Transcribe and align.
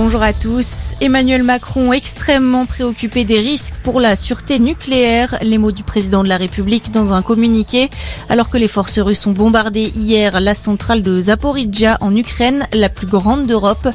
Bonjour 0.00 0.22
à 0.22 0.32
tous. 0.32 0.94
Emmanuel 1.00 1.42
Macron 1.42 1.92
extrêmement 1.92 2.66
préoccupé 2.66 3.24
des 3.24 3.40
risques 3.40 3.74
pour 3.82 3.98
la 3.98 4.14
sûreté 4.14 4.60
nucléaire. 4.60 5.36
Les 5.42 5.58
mots 5.58 5.72
du 5.72 5.82
président 5.82 6.22
de 6.22 6.28
la 6.28 6.36
République 6.36 6.92
dans 6.92 7.14
un 7.14 7.20
communiqué. 7.20 7.90
Alors 8.28 8.48
que 8.48 8.58
les 8.58 8.68
forces 8.68 9.00
russes 9.00 9.26
ont 9.26 9.32
bombardé 9.32 9.90
hier 9.96 10.40
la 10.40 10.54
centrale 10.54 11.02
de 11.02 11.20
Zaporizhia 11.20 11.98
en 12.00 12.14
Ukraine, 12.14 12.64
la 12.72 12.88
plus 12.88 13.08
grande 13.08 13.48
d'Europe. 13.48 13.88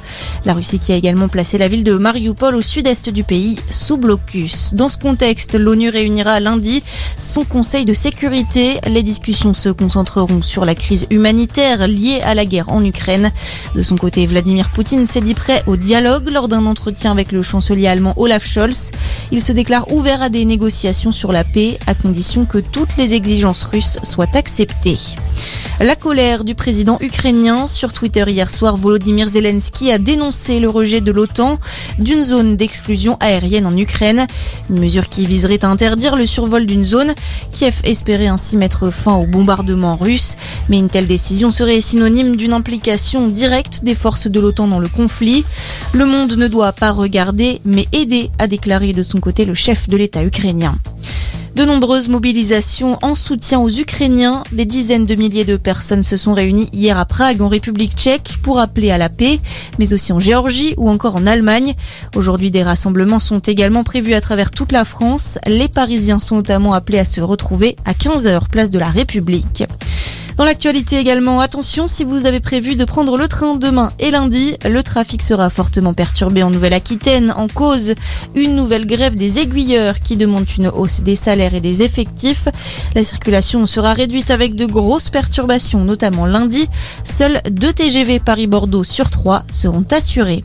La 0.44 0.54
Russie 0.54 0.78
qui 0.78 0.92
a 0.92 0.98
également 0.98 1.30
placé 1.30 1.58
la 1.58 1.70
ville 1.70 1.86
de 1.86 1.96
Mariupol 1.96 2.54
au 2.54 2.62
sud-est 2.62 3.10
du 3.10 3.24
pays 3.24 3.58
sous 3.72 3.96
blocus. 3.96 4.74
Dans 4.74 4.90
ce 4.90 4.98
contexte, 4.98 5.56
l'ONU 5.56 5.88
réunira 5.88 6.42
lundi 6.42 6.84
son 7.18 7.46
conseil 7.46 7.86
de 7.86 7.94
sécurité. 7.94 8.78
Les 8.88 9.04
discussions 9.04 9.54
se 9.54 9.70
concentreront 9.70 10.42
sur 10.42 10.66
la 10.66 10.76
crise 10.76 11.08
humanitaire 11.12 11.88
liée 11.88 12.20
à 12.26 12.36
la 12.36 12.44
guerre 12.46 12.68
en 12.68 12.84
Ukraine. 12.84 13.32
De 13.74 13.82
son 13.82 13.96
côté, 13.96 14.28
Vladimir 14.28 14.70
Poutine 14.72 15.06
s'est 15.06 15.22
dit 15.22 15.34
prêt 15.34 15.64
au 15.66 15.78
dialogue 15.78 15.93
dialogue 15.94 16.32
lors 16.32 16.48
d'un 16.48 16.66
entretien 16.66 17.12
avec 17.12 17.32
le 17.32 17.44
chancelier 17.44 17.86
allemand 17.86 18.16
Olaf 18.18 18.44
Scholz. 18.48 18.90
Il 19.32 19.44
se 19.44 19.52
déclare 19.52 19.94
ouvert 19.94 20.24
à 20.24 20.30
des 20.30 20.44
négociations 20.44 21.12
sur 21.12 21.32
la 21.32 21.44
paix 21.44 21.78
à 21.86 21.94
condition 21.94 22.46
que 22.46 22.58
toutes 22.58 22.98
les 22.98 23.14
exigences 23.14 23.64
russes 23.64 24.00
soient 24.02 24.36
acceptées. 24.36 24.98
La 25.80 25.96
colère 25.96 26.44
du 26.44 26.54
président 26.54 26.98
ukrainien 27.02 27.66
sur 27.66 27.94
Twitter 27.94 28.24
hier 28.28 28.52
soir, 28.52 28.78
Volodymyr 28.78 29.28
Zelensky 29.28 29.92
a 29.92 29.98
dénoncé 29.98 30.60
le 30.60 30.70
rejet 30.70 31.02
de 31.02 31.12
l'OTAN 31.12 31.60
d'une 31.98 32.22
zone 32.22 32.56
d'exclusion 32.56 33.18
aérienne 33.20 33.66
en 33.66 33.76
Ukraine, 33.76 34.28
une 34.70 34.80
mesure 34.80 35.10
qui 35.10 35.26
viserait 35.26 35.66
à 35.66 35.70
interdire 35.70 36.16
le 36.16 36.28
survol 36.28 36.68
d'une 36.68 36.86
zone. 36.86 37.14
Kiev 37.54 37.82
espérait 37.86 38.28
ainsi 38.28 38.56
mettre 38.56 38.92
fin 38.92 39.16
au 39.16 39.26
bombardement 39.26 39.96
russe, 39.96 40.38
mais 40.70 40.78
une 40.78 40.90
telle 40.90 41.08
décision 41.08 41.50
serait 41.50 41.82
synonyme 41.82 42.36
d'une 42.36 42.54
implication 42.54 43.28
directe 43.28 43.84
des 43.84 43.96
forces 43.96 44.28
de 44.28 44.40
l'OTAN 44.40 44.68
dans 44.68 44.80
le 44.80 44.88
conflit. 44.88 45.44
Le 45.92 46.06
monde 46.06 46.38
ne 46.38 46.48
doit 46.48 46.74
pas 46.74 46.92
regarder, 46.92 47.62
mais 47.66 47.88
aider, 47.94 48.30
a 48.38 48.46
déclaré 48.46 48.94
de 48.94 49.04
son 49.04 49.20
côté 49.20 49.44
le 49.44 49.56
chef 49.56 49.90
de 49.90 49.98
l'État 49.98 50.24
ukrainien. 50.24 50.76
De 51.64 51.68
nombreuses 51.70 52.10
mobilisations 52.10 53.00
en 53.02 53.16
soutien 53.16 53.58
aux 53.62 53.70
Ukrainiens. 53.70 54.44
Des 54.52 54.66
dizaines 54.66 55.06
de 55.06 55.16
milliers 55.16 55.46
de 55.46 55.56
personnes 55.56 56.04
se 56.04 56.18
sont 56.18 56.34
réunies 56.34 56.68
hier 56.74 57.00
à 57.00 57.06
Prague, 57.06 57.42
en 57.42 57.48
République 57.48 57.94
tchèque, 57.96 58.34
pour 58.44 58.60
appeler 58.60 58.92
à 58.92 58.98
la 58.98 59.08
paix, 59.08 59.40
mais 59.80 59.94
aussi 59.94 60.12
en 60.12 60.20
Géorgie 60.20 60.74
ou 60.76 60.90
encore 60.90 61.16
en 61.16 61.26
Allemagne. 61.26 61.74
Aujourd'hui, 62.18 62.52
des 62.52 62.64
rassemblements 62.64 63.20
sont 63.20 63.40
également 63.40 63.86
prévus 63.86 64.14
à 64.14 64.20
travers 64.20 64.52
toute 64.52 64.74
la 64.74 64.84
France. 64.84 65.40
Les 65.48 65.70
Parisiens 65.70 66.20
sont 66.20 66.36
notamment 66.36 66.74
appelés 66.74 67.00
à 67.00 67.06
se 67.06 67.22
retrouver 67.22 67.78
à 67.86 67.94
15h, 67.94 68.50
place 68.50 68.70
de 68.70 68.80
la 68.80 68.90
République. 68.90 69.64
Dans 70.38 70.46
l'actualité 70.46 70.98
également, 70.98 71.42
attention 71.42 71.88
si 71.88 72.04
vous 72.04 72.26
avez 72.26 72.40
prévu 72.40 72.76
de 72.76 72.86
prendre 72.86 73.18
le 73.18 73.28
train 73.28 73.56
demain 73.56 73.92
et 74.00 74.10
lundi, 74.10 74.56
le 74.66 74.82
trafic 74.82 75.22
sera 75.22 75.52
fortement 75.52 75.94
perturbé 75.94 76.42
en 76.42 76.50
Nouvelle-Aquitaine 76.50 77.32
en 77.38 77.48
cause 77.48 77.94
une 78.34 78.56
nouvelle 78.56 78.88
grève 78.88 79.14
des 79.14 79.40
aiguilleurs 79.40 80.00
qui 80.02 80.18
demandent 80.18 80.50
une 80.58 80.70
hausse 80.70 81.02
des 81.02 81.16
salaires 81.16 81.54
et 81.54 81.62
des 81.62 81.84
effectifs. 81.84 82.48
La 82.96 83.04
circulation 83.04 83.68
sera 83.68 83.94
réduite 83.94 84.32
avec 84.32 84.56
de 84.56 84.66
grosses 84.66 85.12
perturbations, 85.12 85.84
notamment 85.84 86.26
lundi. 86.26 86.68
Seuls 87.04 87.42
deux 87.52 87.74
TGV 87.74 88.20
Paris-Bordeaux 88.20 88.84
sur 88.84 89.12
trois 89.12 89.44
seront 89.52 89.86
assurés. 89.92 90.44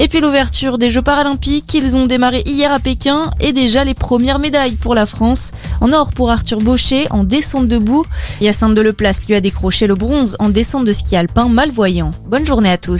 Et 0.00 0.06
puis 0.06 0.20
l'ouverture 0.20 0.78
des 0.78 0.90
Jeux 0.90 1.02
paralympiques, 1.02 1.74
ils 1.74 1.96
ont 1.96 2.06
démarré 2.06 2.42
hier 2.46 2.72
à 2.72 2.78
Pékin 2.78 3.32
et 3.40 3.52
déjà 3.52 3.82
les 3.82 3.94
premières 3.94 4.38
médailles 4.38 4.76
pour 4.76 4.94
la 4.94 5.06
France. 5.06 5.50
En 5.80 5.92
or 5.92 6.12
pour 6.12 6.30
Arthur 6.30 6.60
Baucher 6.60 7.08
en 7.10 7.24
descente 7.24 7.66
debout. 7.66 8.06
Yacinthe 8.40 8.76
Lui 9.26 9.34
a 9.34 9.40
décroché 9.40 9.86
le 9.86 9.94
bronze 9.94 10.36
en 10.38 10.48
descente 10.48 10.84
de 10.84 10.92
ski 10.92 11.16
alpin 11.16 11.48
malvoyant. 11.48 12.12
Bonne 12.26 12.46
journée 12.46 12.70
à 12.70 12.78
tous. 12.78 12.96